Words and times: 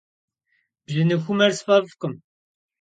Бжьыныхумэр 0.85 1.51
сфӏэфӏкъым. 1.57 2.13